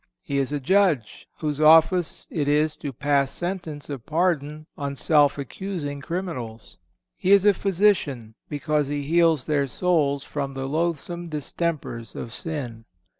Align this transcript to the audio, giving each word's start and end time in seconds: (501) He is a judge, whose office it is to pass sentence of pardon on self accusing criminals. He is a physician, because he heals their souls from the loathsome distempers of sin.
(501) 0.23 0.35
He 0.35 0.41
is 0.41 0.51
a 0.51 0.59
judge, 0.59 1.27
whose 1.41 1.61
office 1.61 2.25
it 2.31 2.47
is 2.47 2.75
to 2.77 2.91
pass 2.91 3.29
sentence 3.29 3.87
of 3.87 4.03
pardon 4.07 4.65
on 4.75 4.95
self 4.95 5.37
accusing 5.37 6.01
criminals. 6.01 6.79
He 7.15 7.29
is 7.31 7.45
a 7.45 7.53
physician, 7.53 8.33
because 8.49 8.87
he 8.87 9.03
heals 9.03 9.45
their 9.45 9.67
souls 9.67 10.23
from 10.23 10.55
the 10.55 10.67
loathsome 10.67 11.29
distempers 11.29 12.15
of 12.15 12.33
sin. 12.33 12.85